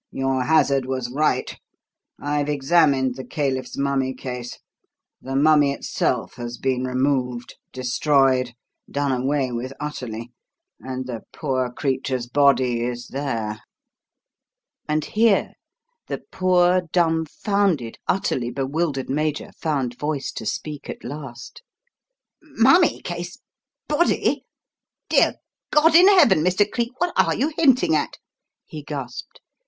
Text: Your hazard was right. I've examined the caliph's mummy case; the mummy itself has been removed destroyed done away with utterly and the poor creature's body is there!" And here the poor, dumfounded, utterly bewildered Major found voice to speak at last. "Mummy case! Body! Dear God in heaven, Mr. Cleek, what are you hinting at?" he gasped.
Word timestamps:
Your 0.09 0.45
hazard 0.45 0.87
was 0.87 1.11
right. 1.11 1.55
I've 2.19 2.49
examined 2.49 3.13
the 3.13 3.23
caliph's 3.23 3.77
mummy 3.77 4.15
case; 4.15 4.57
the 5.21 5.35
mummy 5.35 5.73
itself 5.73 6.37
has 6.37 6.57
been 6.57 6.85
removed 6.85 7.55
destroyed 7.71 8.53
done 8.89 9.11
away 9.11 9.51
with 9.51 9.73
utterly 9.79 10.33
and 10.79 11.05
the 11.05 11.21
poor 11.31 11.71
creature's 11.71 12.25
body 12.25 12.81
is 12.83 13.09
there!" 13.09 13.61
And 14.89 15.05
here 15.05 15.53
the 16.07 16.23
poor, 16.31 16.81
dumfounded, 16.91 17.99
utterly 18.07 18.49
bewildered 18.49 19.07
Major 19.07 19.51
found 19.59 19.99
voice 19.99 20.31
to 20.31 20.47
speak 20.47 20.89
at 20.89 21.03
last. 21.03 21.61
"Mummy 22.41 23.03
case! 23.03 23.37
Body! 23.87 24.45
Dear 25.09 25.35
God 25.69 25.93
in 25.93 26.07
heaven, 26.07 26.39
Mr. 26.43 26.67
Cleek, 26.67 26.99
what 26.99 27.13
are 27.15 27.35
you 27.35 27.49
hinting 27.55 27.93
at?" 27.95 28.17
he 28.65 28.81
gasped. 28.81 29.39